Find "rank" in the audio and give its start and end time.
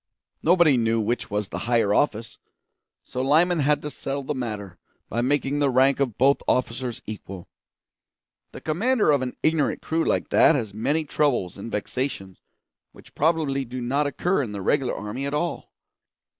5.69-5.99